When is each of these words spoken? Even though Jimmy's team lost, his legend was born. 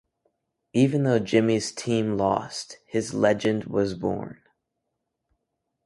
Even 0.73 1.03
though 1.03 1.19
Jimmy's 1.19 1.71
team 1.71 2.17
lost, 2.17 2.79
his 2.87 3.13
legend 3.13 3.65
was 3.65 3.93
born. 3.93 4.41